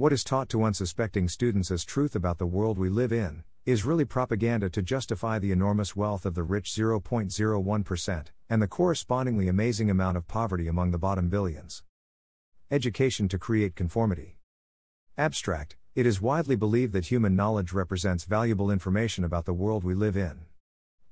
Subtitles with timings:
[0.00, 3.84] What is taught to unsuspecting students as truth about the world we live in is
[3.84, 9.90] really propaganda to justify the enormous wealth of the rich 0.01% and the correspondingly amazing
[9.90, 11.82] amount of poverty among the bottom billions.
[12.70, 14.38] Education to create conformity.
[15.18, 19.92] Abstract It is widely believed that human knowledge represents valuable information about the world we
[19.92, 20.46] live in.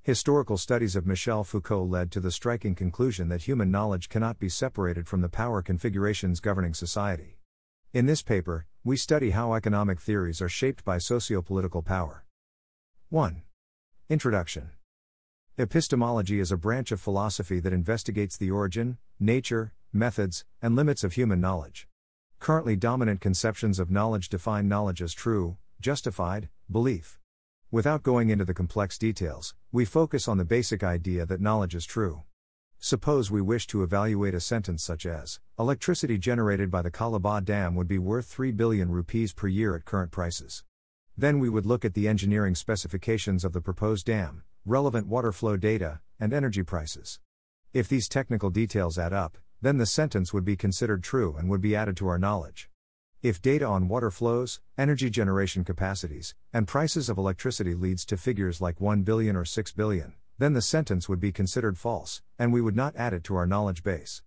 [0.01, 4.49] Historical studies of Michel Foucault led to the striking conclusion that human knowledge cannot be
[4.49, 7.38] separated from the power configurations governing society.
[7.95, 12.27] In this paper, we study how economic theories are shaped by socio-political power.
[13.09, 13.41] 1.
[14.11, 14.73] Introduction
[15.57, 21.15] Epistemology is a branch of philosophy that investigates the origin, nature, methods, and limits of
[21.15, 21.89] human knowledge.
[22.41, 27.19] Currently dominant conceptions of knowledge define knowledge as true, justified, belief.
[27.71, 31.87] Without going into the complex details, we focus on the basic idea that knowledge is
[31.87, 32.25] true.
[32.81, 37.75] Suppose we wish to evaluate a sentence such as Electricity generated by the Kalabagh Dam
[37.75, 40.63] would be worth 3 billion rupees per year at current prices.
[41.17, 45.57] Then we would look at the engineering specifications of the proposed dam, relevant water flow
[45.57, 47.19] data, and energy prices.
[47.73, 51.61] If these technical details add up, then the sentence would be considered true and would
[51.61, 52.71] be added to our knowledge.
[53.21, 58.61] If data on water flows, energy generation capacities, and prices of electricity leads to figures
[58.61, 62.61] like 1 billion or 6 billion, then the sentence would be considered false, and we
[62.61, 64.23] would not add it to our knowledge base.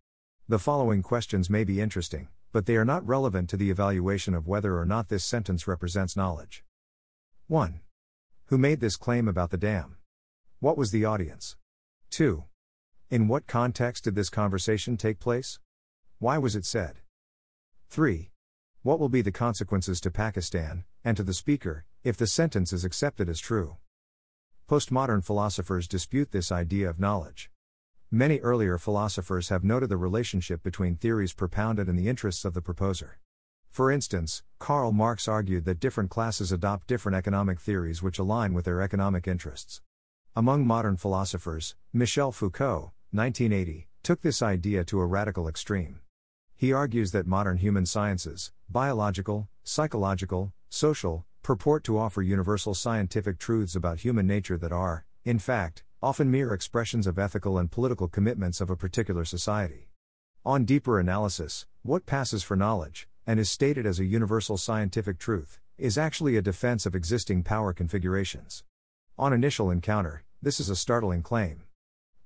[0.48, 4.48] The following questions may be interesting, but they are not relevant to the evaluation of
[4.48, 6.66] whether or not this sentence represents knowledge.
[7.48, 7.80] 1.
[8.48, 9.96] Who made this claim about the dam?
[10.60, 11.56] What was the audience?
[12.10, 12.44] 2.
[13.10, 15.60] In what context did this conversation take place?
[16.20, 16.98] Why was it said?
[17.90, 18.32] 3.
[18.84, 22.84] What will be the consequences to Pakistan, and to the speaker, if the sentence is
[22.84, 23.78] accepted as true?
[24.72, 27.52] Postmodern philosophers dispute this idea of knowledge.
[28.10, 32.62] Many earlier philosophers have noted the relationship between theories propounded and the interests of the
[32.62, 33.20] proposer.
[33.70, 38.64] For instance, Karl Marx argued that different classes adopt different economic theories which align with
[38.64, 39.82] their economic interests.
[40.38, 46.00] Among modern philosophers, Michel Foucault, 1980, took this idea to a radical extreme.
[46.56, 53.76] He argues that modern human sciences, biological, psychological, social, purport to offer universal scientific truths
[53.76, 58.62] about human nature that are, in fact, often mere expressions of ethical and political commitments
[58.62, 59.90] of a particular society.
[60.46, 65.60] On deeper analysis, what passes for knowledge, and is stated as a universal scientific truth,
[65.78, 68.64] is actually a defense of existing power configurations.
[69.18, 71.64] On initial encounter, this is a startling claim.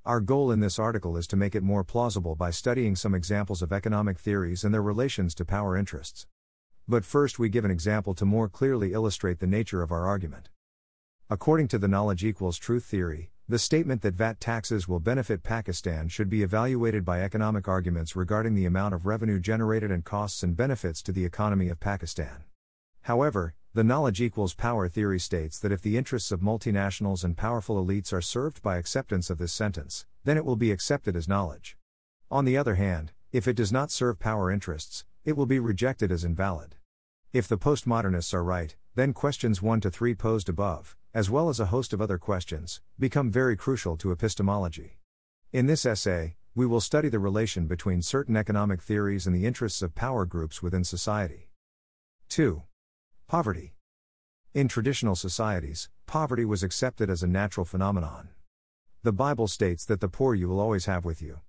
[0.06, 3.62] Our goal in this article is to make it more plausible by studying some examples
[3.62, 6.28] of economic theories and their relations to power interests.
[6.88, 10.50] But first, we give an example to more clearly illustrate the nature of our argument.
[11.32, 16.10] According to the knowledge equals truth theory, the statement that VAT taxes will benefit Pakistan
[16.10, 20.56] should be evaluated by economic arguments regarding the amount of revenue generated and costs and
[20.56, 22.44] benefits to the economy of Pakistan.
[23.02, 27.84] However, the knowledge equals power theory states that if the interests of multinationals and powerful
[27.84, 31.78] elites are served by acceptance of this sentence, then it will be accepted as knowledge.
[32.30, 36.12] On the other hand, if it does not serve power interests, it will be rejected
[36.12, 36.76] as invalid.
[37.34, 41.60] If the postmodernists are right, then questions 1 to 3 posed above, as well as
[41.60, 45.00] a host of other questions, become very crucial to epistemology.
[45.52, 49.82] In this essay, we will study the relation between certain economic theories and the interests
[49.82, 51.50] of power groups within society.
[52.30, 52.62] 2.
[53.28, 53.74] Poverty.
[54.54, 58.30] In traditional societies, poverty was accepted as a natural phenomenon.
[59.04, 61.42] The Bible states that the poor you will always have with you.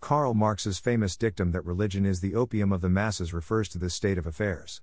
[0.00, 3.94] Karl Marx's famous dictum that religion is the opium of the masses refers to this
[3.94, 4.80] state of affairs.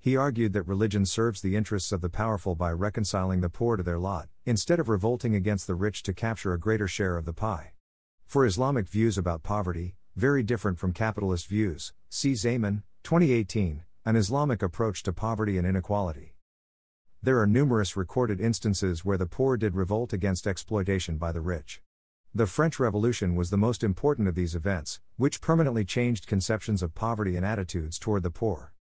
[0.00, 3.84] He argued that religion serves the interests of the powerful by reconciling the poor to
[3.84, 7.32] their lot, instead of revolting against the rich to capture a greater share of the
[7.32, 7.72] pie.
[8.26, 14.62] For Islamic views about poverty, very different from capitalist views, see Zaman, 2018, an Islamic
[14.62, 16.34] approach to poverty and inequality.
[17.22, 21.80] There are numerous recorded instances where the poor did revolt against exploitation by the rich.
[22.36, 26.94] The French Revolution was the most important of these events, which permanently changed conceptions of
[26.94, 28.74] poverty and attitudes toward the poor.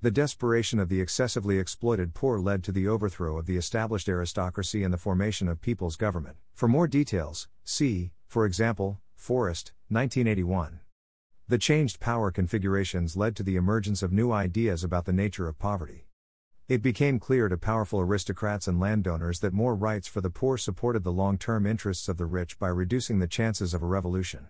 [0.00, 4.84] The desperation of the excessively exploited poor led to the overthrow of the established aristocracy
[4.84, 6.36] and the formation of people's government.
[6.54, 10.78] For more details, see, for example, Forrest, 1981.
[11.48, 15.58] The changed power configurations led to the emergence of new ideas about the nature of
[15.58, 16.06] poverty.
[16.70, 21.02] It became clear to powerful aristocrats and landowners that more rights for the poor supported
[21.02, 24.46] the long term interests of the rich by reducing the chances of a revolution.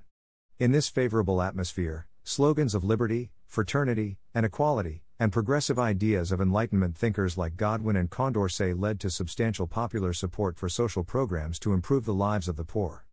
[0.59, 6.95] In this favorable atmosphere, slogans of liberty, fraternity, and equality, and progressive ideas of Enlightenment
[6.95, 12.05] thinkers like Godwin and Condorcet led to substantial popular support for social programs to improve
[12.05, 13.07] the lives of the poor.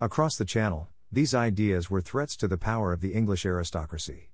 [0.00, 4.32] Across the Channel, these ideas were threats to the power of the English aristocracy.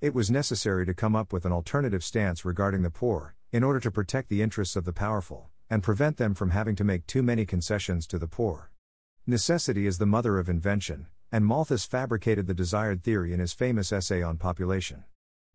[0.00, 3.80] It was necessary to come up with an alternative stance regarding the poor, in order
[3.80, 7.22] to protect the interests of the powerful, and prevent them from having to make too
[7.22, 8.70] many concessions to the poor.
[9.26, 13.92] Necessity is the mother of invention, and Malthus fabricated the desired theory in his famous
[13.92, 15.04] essay on population.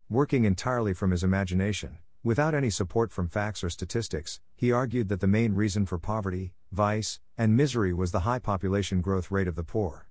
[0.08, 5.20] Working entirely from his imagination, without any support from facts or statistics, he argued that
[5.20, 9.54] the main reason for poverty, vice, and misery was the high population growth rate of
[9.54, 10.08] the poor.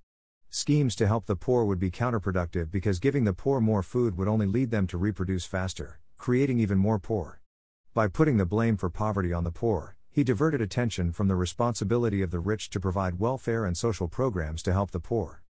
[0.50, 4.28] Schemes to help the poor would be counterproductive because giving the poor more food would
[4.28, 7.42] only lead them to reproduce faster, creating even more poor.
[7.96, 12.22] By putting the blame for poverty on the poor, he diverted attention from the responsibility
[12.22, 15.44] of the rich to provide welfare and social programs to help the poor.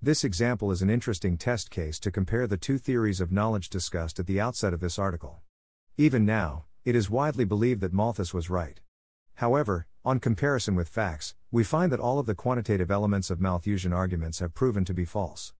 [0.00, 4.18] This example is an interesting test case to compare the two theories of knowledge discussed
[4.18, 5.42] at the outset of this article.
[5.98, 8.80] Even now, it is widely believed that Malthus was right.
[9.34, 13.92] However, on comparison with facts, we find that all of the quantitative elements of Malthusian
[13.92, 15.52] arguments have proven to be false.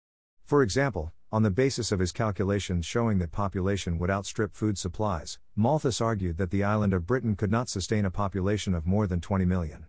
[0.43, 5.39] For example, on the basis of his calculations showing that population would outstrip food supplies,
[5.55, 9.21] Malthus argued that the island of Britain could not sustain a population of more than
[9.21, 9.87] 20 million.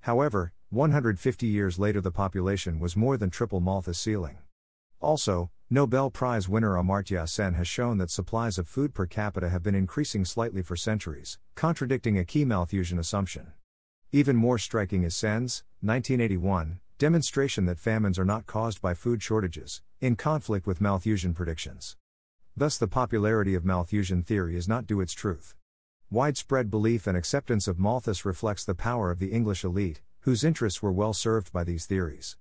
[0.00, 4.36] However, 150 years later the population was more than triple Malthus' ceiling.
[5.00, 9.62] Also, Nobel Prize winner Amartya Sen has shown that supplies of food per capita have
[9.62, 13.54] been increasing slightly for centuries, contradicting a key Malthusian assumption.
[14.12, 19.82] Even more striking is Sen's, 1981, demonstration that famines are not caused by food shortages,
[20.04, 21.96] in conflict with Malthusian predictions.
[22.54, 25.54] Thus, the popularity of Malthusian theory is not due its truth.
[26.10, 30.82] Widespread belief and acceptance of Malthus reflects the power of the English elite, whose interests
[30.82, 32.36] were well served by these theories.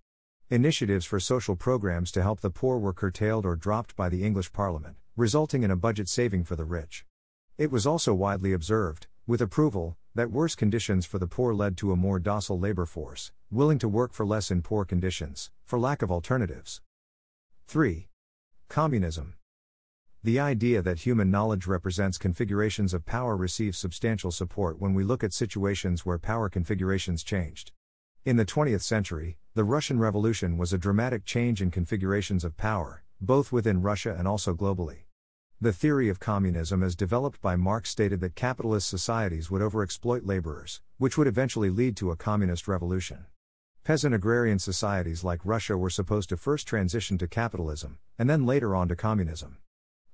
[0.50, 4.52] Initiatives for social programs to help the poor were curtailed or dropped by the English
[4.52, 7.06] Parliament, resulting in a budget saving for the rich.
[7.58, 11.94] It was also widely observed, with approval, that worse conditions for the poor led to
[11.94, 16.02] a more docile labor force, willing to work for less in poor conditions, for lack
[16.02, 16.82] of alternatives.
[17.68, 18.08] 3.
[18.70, 19.34] Communism.
[20.24, 25.24] The idea that human knowledge represents configurations of power receives substantial support when we look
[25.24, 27.72] at situations where power configurations changed.
[28.26, 33.04] In the 20th century, the Russian Revolution was a dramatic change in configurations of power,
[33.20, 35.06] both within Russia and also globally.
[35.60, 40.82] The theory of communism as developed by Marx stated that capitalist societies would overexploit laborers,
[40.98, 43.26] which would eventually lead to a communist revolution.
[43.84, 48.74] Peasant agrarian societies like Russia were supposed to first transition to capitalism, and then later
[48.74, 49.58] on to communism.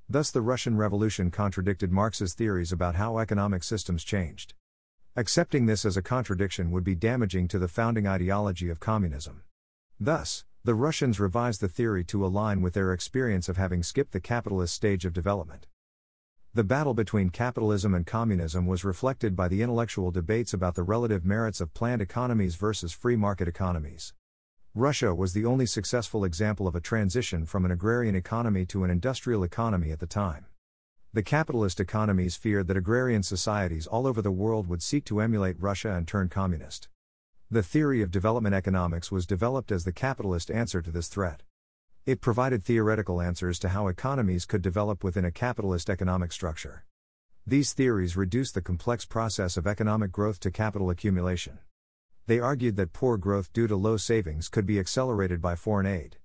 [0.09, 4.55] Thus, the Russian Revolution contradicted Marx's theories about how economic systems changed.
[5.15, 9.43] Accepting this as a contradiction would be damaging to the founding ideology of communism.
[9.99, 14.19] Thus, the Russians revised the theory to align with their experience of having skipped the
[14.19, 15.67] capitalist stage of development.
[16.55, 21.23] The battle between capitalism and communism was reflected by the intellectual debates about the relative
[21.23, 24.15] merits of planned economies versus free market economies.
[24.73, 28.89] Russia was the only successful example of a transition from an agrarian economy to an
[28.89, 30.47] industrial economy at the time.
[31.13, 35.61] The capitalist economies feared that agrarian societies all over the world would seek to emulate
[35.61, 36.89] Russia and turn communist.
[37.51, 41.43] The theory of development economics was developed as the capitalist answer to this threat.
[42.05, 46.85] It provided theoretical answers to how economies could develop within a capitalist economic structure.
[47.45, 51.59] These theories reduced the complex process of economic growth to capital accumulation.
[52.25, 56.17] They argued that poor growth due to low savings could be accelerated by foreign aid.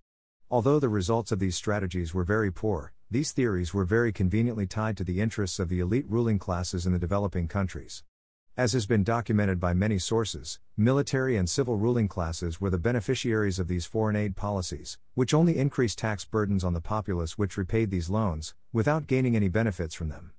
[0.51, 4.97] Although the results of these strategies were very poor, these theories were very conveniently tied
[4.99, 8.05] to the interests of the elite ruling classes in the developing countries.
[8.57, 13.59] As has been documented by many sources, military and civil ruling classes were the beneficiaries
[13.59, 17.91] of these foreign aid policies, which only increased tax burdens on the populace which repaid
[17.91, 20.35] these loans, without gaining any benefits from them.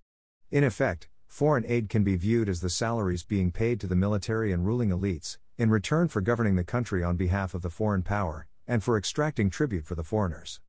[0.49, 4.53] In effect, foreign aid can be viewed as the salaries being paid to the military
[4.53, 8.47] and ruling elites, in return for governing the country on behalf of the foreign power,
[8.65, 10.61] and for extracting tribute for the foreigners.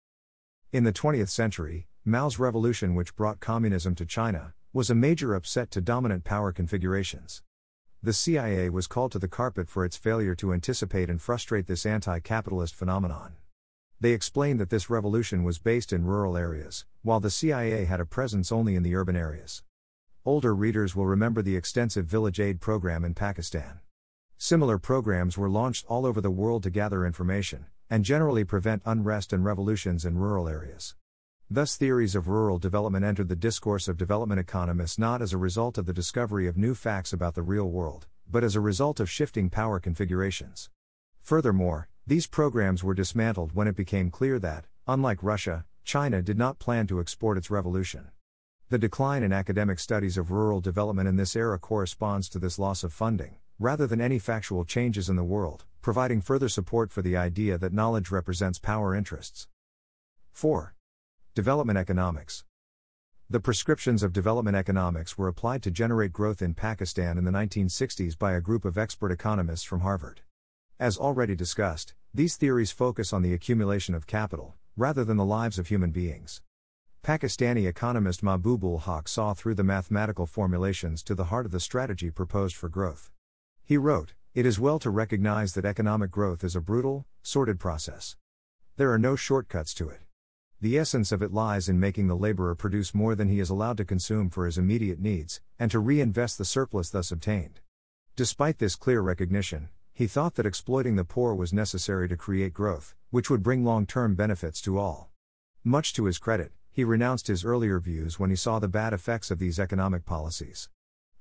[0.72, 5.70] In the 20th century, Mao's revolution, which brought communism to China, was a major upset
[5.70, 7.42] to dominant power configurations.
[8.02, 11.86] The CIA was called to the carpet for its failure to anticipate and frustrate this
[11.86, 13.36] anti capitalist phenomenon.
[13.98, 18.04] They explained that this revolution was based in rural areas, while the CIA had a
[18.04, 19.62] presence only in the urban areas.
[20.26, 23.80] Older readers will remember the extensive village aid program in Pakistan.
[24.36, 29.32] Similar programs were launched all over the world to gather information, and generally prevent unrest
[29.32, 30.96] and revolutions in rural areas.
[31.48, 35.78] Thus, theories of rural development entered the discourse of development economists not as a result
[35.78, 39.08] of the discovery of new facts about the real world, but as a result of
[39.08, 40.70] shifting power configurations.
[41.22, 46.58] Furthermore, these programs were dismantled when it became clear that, unlike Russia, China did not
[46.58, 48.08] plan to export its revolution.
[48.68, 52.82] The decline in academic studies of rural development in this era corresponds to this loss
[52.82, 57.16] of funding, rather than any factual changes in the world, providing further support for the
[57.16, 59.46] idea that knowledge represents power interests.
[60.32, 60.75] 4.
[61.36, 62.46] Development Economics
[63.28, 68.18] The prescriptions of development economics were applied to generate growth in Pakistan in the 1960s
[68.18, 70.22] by a group of expert economists from Harvard.
[70.80, 75.58] As already discussed, these theories focus on the accumulation of capital, rather than the lives
[75.58, 76.40] of human beings.
[77.02, 82.10] Pakistani economist Mahbub-ul Haq saw through the mathematical formulations to the heart of the strategy
[82.10, 83.10] proposed for growth.
[83.62, 88.16] He wrote, It is well to recognize that economic growth is a brutal, sordid process.
[88.78, 90.05] There are no shortcuts to it.
[90.58, 93.76] The essence of it lies in making the laborer produce more than he is allowed
[93.76, 97.60] to consume for his immediate needs, and to reinvest the surplus thus obtained.
[98.16, 102.94] Despite this clear recognition, he thought that exploiting the poor was necessary to create growth,
[103.10, 105.10] which would bring long term benefits to all.
[105.62, 109.30] Much to his credit, he renounced his earlier views when he saw the bad effects
[109.30, 110.70] of these economic policies.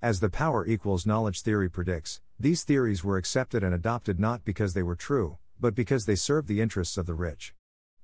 [0.01, 4.74] As the power equals knowledge theory predicts, these theories were accepted and adopted not because
[4.74, 7.54] they were true, but because they served the interests of the rich.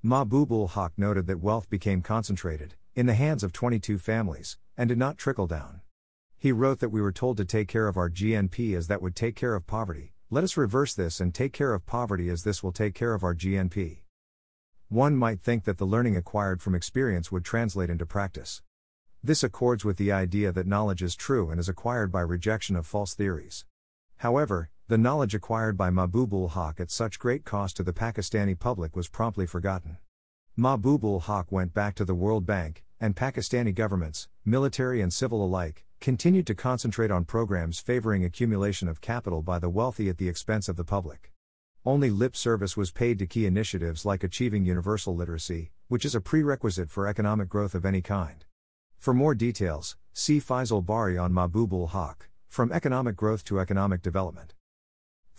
[0.03, 4.97] Mahbub-ul Haq noted that wealth became concentrated, in the hands of 22 families, and did
[4.97, 5.81] not trickle down.
[6.39, 9.15] He wrote that we were told to take care of our GNP as that would
[9.15, 12.63] take care of poverty, let us reverse this and take care of poverty as this
[12.63, 13.99] will take care of our GNP.
[14.89, 18.63] One might think that the learning acquired from experience would translate into practice.
[19.23, 22.87] This accords with the idea that knowledge is true and is acquired by rejection of
[22.87, 23.65] false theories.
[24.17, 28.95] However, the knowledge acquired by Mahbub-ul Haq at such great cost to the Pakistani public
[28.95, 29.97] was promptly forgotten.
[30.57, 35.85] Mahbub-ul Haq went back to the World Bank, and Pakistani governments, military and civil alike,
[35.99, 40.67] continued to concentrate on programs favoring accumulation of capital by the wealthy at the expense
[40.67, 41.31] of the public.
[41.85, 46.21] Only lip service was paid to key initiatives like achieving universal literacy, which is a
[46.21, 48.45] prerequisite for economic growth of any kind.
[48.97, 54.53] For more details, see Faisal Bari on Mahbub-ul Haq, From Economic Growth to Economic Development.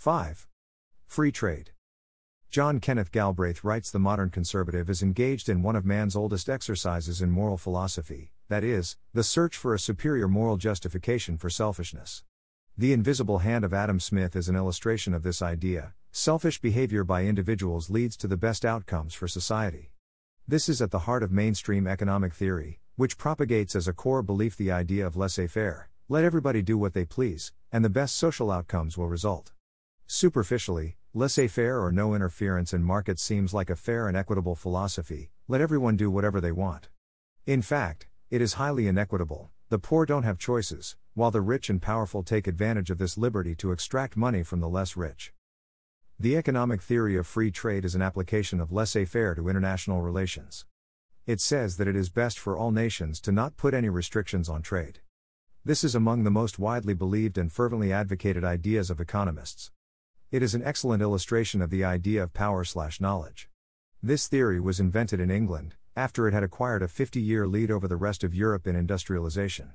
[0.03, 0.49] 5.
[1.07, 1.71] Free Trade.
[2.51, 7.23] John Kenneth Galbraith writes The modern conservative is engaged in one of man's oldest exercises
[7.23, 12.25] in moral philosophy, that is, the search for a superior moral justification for selfishness.
[12.77, 15.95] The Invisible Hand of Adam Smith is an illustration of this idea.
[16.11, 19.93] Selfish behavior by individuals leads to the best outcomes for society.
[20.49, 24.57] This is at the heart of mainstream economic theory, which propagates as a core belief
[24.57, 28.51] the idea of laissez faire let everybody do what they please, and the best social
[28.51, 29.53] outcomes will result.
[30.15, 35.31] Superficially, laissez faire or no interference in markets seems like a fair and equitable philosophy
[35.49, 36.91] let everyone do whatever they want.
[37.47, 39.49] In fact, it is highly inequitable.
[39.71, 43.55] The poor don't have choices, while the rich and powerful take advantage of this liberty
[43.55, 45.33] to extract money from the less rich.
[46.21, 50.67] The economic theory of free trade is an application of laissez faire to international relations.
[51.27, 54.61] It says that it is best for all nations to not put any restrictions on
[54.61, 55.01] trade.
[55.65, 59.71] This is among the most widely believed and fervently advocated ideas of economists.
[60.33, 63.51] It is an excellent illustration of the idea of power slash knowledge.
[64.03, 67.87] This theory was invented in England, after it had acquired a 50 year lead over
[67.87, 69.75] the rest of Europe in industrialization.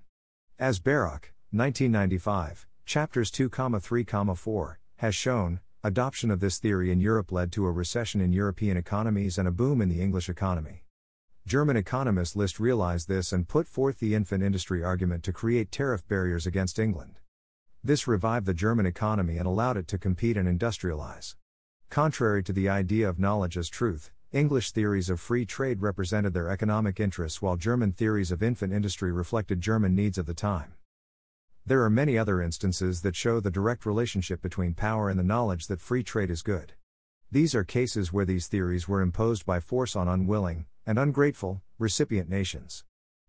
[0.58, 4.04] As Bairoch, 1995, chapters 2, 3,
[4.36, 8.78] 4, has shown, adoption of this theory in Europe led to a recession in European
[8.78, 10.86] economies and a boom in the English economy.
[11.46, 16.08] German economist List realized this and put forth the infant industry argument to create tariff
[16.08, 17.20] barriers against England.
[17.88, 21.36] This revived the German economy and allowed it to compete and industrialize.
[21.90, 26.50] Contrary to the idea of knowledge as truth, English theories of free trade represented their
[26.50, 30.74] economic interests while German theories of infant industry reflected German needs of the time.
[31.66, 35.68] There are many other instances that show the direct relationship between power and the knowledge
[35.68, 36.74] that free trade is good.
[37.32, 42.28] These are cases where these theories were imposed by force on unwilling, and ungrateful, recipient
[42.28, 42.84] nations.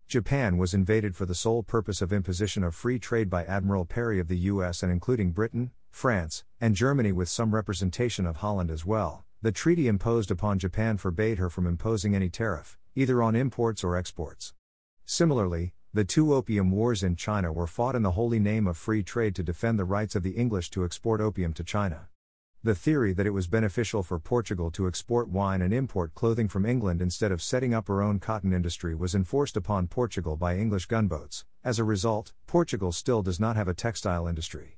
[0.09, 4.19] Japan was invaded for the sole purpose of imposition of free trade by Admiral Perry
[4.19, 8.83] of the US and including Britain, France, and Germany with some representation of Holland as
[8.83, 13.83] well, the treaty imposed upon Japan forbade her from imposing any tariff, either on imports
[13.83, 14.55] or exports.
[15.05, 19.03] Similarly, the two opium wars in China were fought in the holy name of free
[19.03, 22.08] trade to defend the rights of the English to export opium to China.
[22.61, 26.65] The theory that it was beneficial for Portugal to export wine and import clothing from
[26.65, 30.87] England instead of setting up her own cotton industry was enforced upon Portugal by English
[30.87, 31.45] gunboats.
[31.63, 34.77] As a result, Portugal still does not have a textile industry.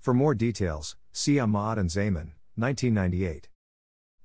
[0.00, 3.48] For more details, see Ahmad and Zaman, 1998.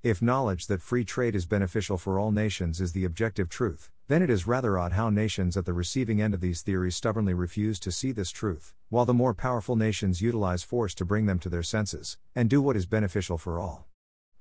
[0.01, 4.21] If knowledge that free trade is beneficial for all nations is the objective truth, then
[4.21, 7.79] it is rather odd how nations at the receiving end of these theories stubbornly refuse
[7.79, 11.49] to see this truth, while the more powerful nations utilize force to bring them to
[11.49, 13.87] their senses, and do what is beneficial for all.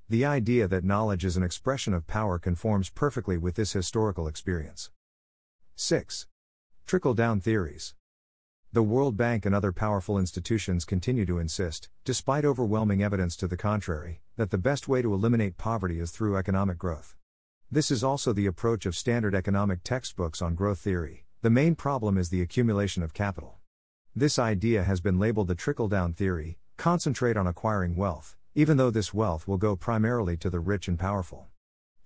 [0.09, 4.91] The idea that knowledge is an expression of power conforms perfectly with this historical experience.
[5.77, 6.27] 6.
[6.87, 7.95] Trickle down theories.
[8.71, 13.57] The World Bank and other powerful institutions continue to insist, despite overwhelming evidence to the
[13.57, 17.17] contrary, that the best way to eliminate poverty is through economic growth.
[17.75, 21.25] This is also the approach of standard economic textbooks on growth theory.
[21.43, 23.59] The main problem is the accumulation of capital.
[24.15, 28.93] This idea has been labeled the trickle down theory concentrate on acquiring wealth, even though
[28.93, 31.49] this wealth will go primarily to the rich and powerful.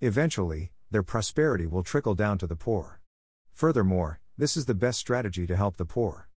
[0.01, 2.99] Eventually, their prosperity will trickle down to the poor.
[3.53, 6.29] Furthermore, this is the best strategy to help the poor.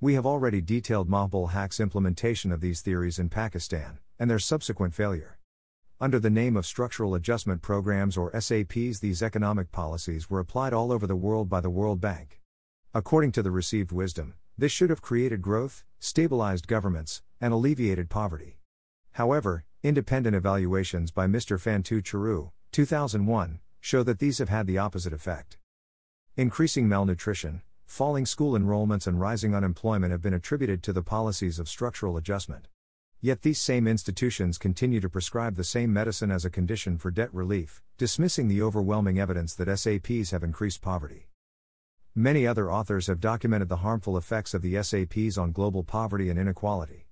[0.00, 1.50] We have already detailed Mahbul
[1.80, 5.40] implementation of these theories in Pakistan, and their subsequent failure.
[6.02, 10.90] Under the name of Structural Adjustment Programs or SAPs, these economic policies were applied all
[10.90, 12.40] over the world by the World Bank.
[12.92, 18.58] According to the received wisdom, this should have created growth, stabilized governments, and alleviated poverty.
[19.12, 21.56] However, independent evaluations by Mr.
[21.56, 25.56] Fantu Cheru, 2001, show that these have had the opposite effect.
[26.36, 31.68] Increasing malnutrition, falling school enrollments, and rising unemployment have been attributed to the policies of
[31.68, 32.66] structural adjustment.
[33.24, 37.32] Yet these same institutions continue to prescribe the same medicine as a condition for debt
[37.32, 41.28] relief, dismissing the overwhelming evidence that SAPs have increased poverty.
[42.16, 46.38] Many other authors have documented the harmful effects of the SAPs on global poverty and
[46.38, 47.06] inequality.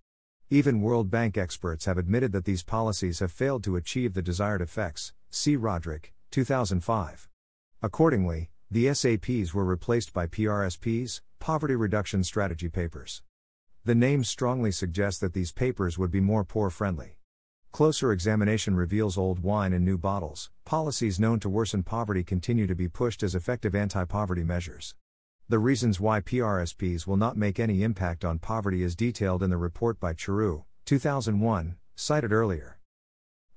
[0.51, 4.63] Even World Bank experts have admitted that these policies have failed to achieve the desired
[4.63, 5.13] effects.
[5.31, 7.29] See Rodrik, 2005.
[7.83, 13.23] Accordingly, the SAPs were replaced by PRSPs, Poverty Reduction Strategy Papers.
[13.83, 17.17] The name strongly suggests that these papers would be more poor friendly.
[17.73, 20.51] Closer examination reveals old wine in new bottles.
[20.67, 24.95] Policies known to worsen poverty continue to be pushed as effective anti poverty measures.
[25.49, 29.57] The reasons why PRSPs will not make any impact on poverty is detailed in the
[29.57, 32.79] report by Cheru, 2001, cited earlier.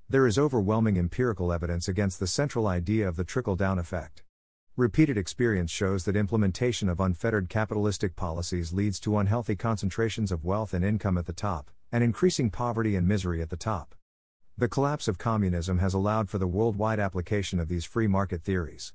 [0.07, 4.22] There is overwhelming empirical evidence against the central idea of the trickle down effect.
[4.75, 10.73] Repeated experience shows that implementation of unfettered capitalistic policies leads to unhealthy concentrations of wealth
[10.73, 13.93] and income at the top, and increasing poverty and misery at the top.
[14.57, 18.93] The collapse of communism has allowed for the worldwide application of these free market theories.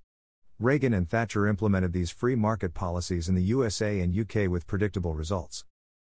[0.59, 5.15] Reagan and Thatcher implemented these free market policies in the USA and UK with predictable
[5.15, 5.65] results.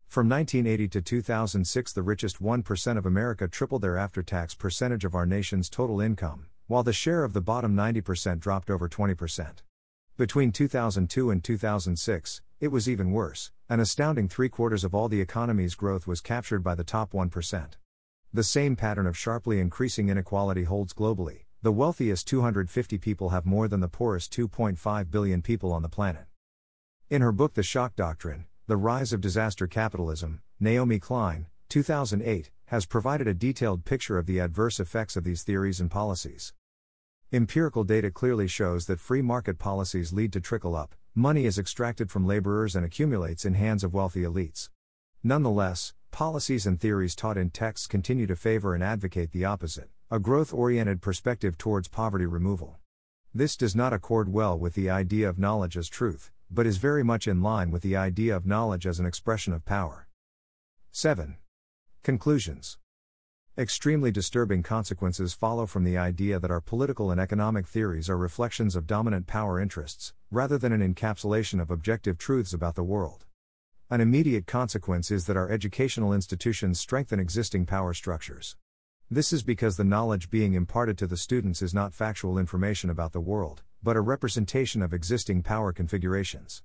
[0.08, 5.14] From 1980 to 2006, the richest 1% of America tripled their after tax percentage of
[5.14, 9.64] our nation's total income, while the share of the bottom 90% dropped over 20%.
[10.18, 13.51] Between 2002 and 2006, it was even worse.
[13.70, 17.70] An astounding three quarters of all the economy's growth was captured by the top 1%.
[18.32, 21.46] The same pattern of sharply increasing inequality holds globally.
[21.64, 26.25] The wealthiest 250 people have more than the poorest 2.5 billion people on the planet.
[27.10, 32.86] In her book The Shock Doctrine The Rise of Disaster Capitalism, Naomi Klein, 2008, has
[32.86, 36.53] provided a detailed picture of the adverse effects of these theories and policies.
[37.31, 42.09] Empirical data clearly shows that free market policies lead to trickle up, money is extracted
[42.09, 44.70] from laborers and accumulates in hands of wealthy elites.
[45.24, 50.18] Nonetheless, policies and theories taught in texts continue to favor and advocate the opposite a
[50.18, 52.79] growth oriented perspective towards poverty removal.
[53.31, 57.03] This does not accord well with the idea of knowledge as truth, but is very
[57.03, 60.07] much in line with the idea of knowledge as an expression of power.
[60.89, 61.37] 7.
[62.01, 62.79] Conclusions
[63.59, 68.74] Extremely disturbing consequences follow from the idea that our political and economic theories are reflections
[68.74, 73.25] of dominant power interests, rather than an encapsulation of objective truths about the world.
[73.89, 78.55] An immediate consequence is that our educational institutions strengthen existing power structures.
[79.11, 83.11] This is because the knowledge being imparted to the students is not factual information about
[83.11, 86.63] the world, but a representation of existing power configurations.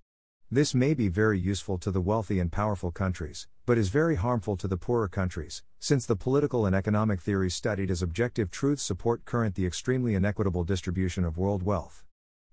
[0.48, 4.56] This may be very useful to the wealthy and powerful countries, but is very harmful
[4.56, 9.24] to the poorer countries, since the political and economic theories studied as objective truths support
[9.24, 12.04] current the extremely inequitable distribution of world wealth.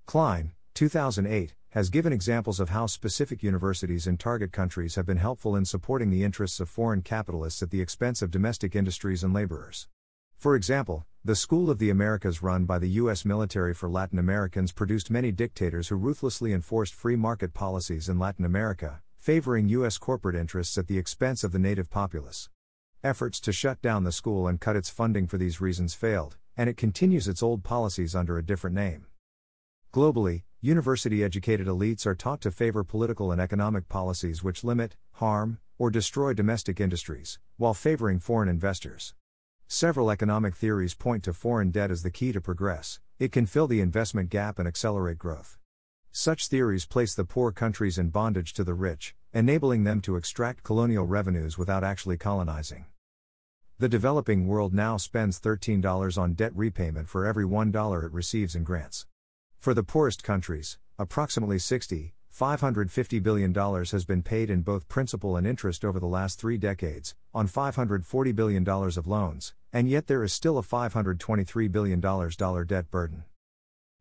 [0.05, 5.55] Klein, 2008, has given examples of how specific universities in target countries have been helpful
[5.55, 9.87] in supporting the interests of foreign capitalists at the expense of domestic industries and laborers.
[10.37, 13.25] For example, the School of the Americas run by the U.S.
[13.25, 18.43] military for Latin Americans produced many dictators who ruthlessly enforced free market policies in Latin
[18.43, 19.99] America, favoring U.S.
[19.99, 22.49] corporate interests at the expense of the native populace.
[23.03, 26.67] Efforts to shut down the school and cut its funding for these reasons failed, and
[26.67, 29.05] it continues its old policies under a different name.
[29.93, 35.59] Globally, university educated elites are taught to favor political and economic policies which limit, harm,
[35.77, 39.13] or destroy domestic industries, while favoring foreign investors.
[39.67, 43.67] Several economic theories point to foreign debt as the key to progress, it can fill
[43.67, 45.59] the investment gap and accelerate growth.
[46.13, 50.61] Such theories place the poor countries in bondage to the rich, enabling them to extract
[50.61, 52.83] colonial revenues without actually colonizing.
[53.79, 58.65] The developing world now spends $13 on debt repayment for every $1 it receives in
[58.65, 59.05] grants.
[59.57, 65.47] For the poorest countries, approximately 60, $550 billion has been paid in both principal and
[65.47, 70.33] interest over the last three decades, on $540 billion of loans, and yet there is
[70.33, 73.23] still a $523 billion debt burden.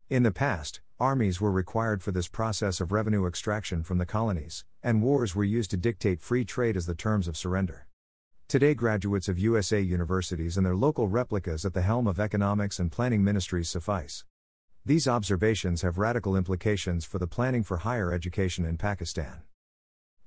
[0.09, 4.63] In the past, armies were required for this process of revenue extraction from the colonies,
[4.83, 7.87] and wars were used to dictate free trade as the terms of surrender.
[8.47, 12.91] Today, graduates of USA universities and their local replicas at the helm of economics and
[12.91, 14.25] planning ministries suffice.
[14.85, 19.41] These observations have radical implications for the planning for higher education in Pakistan.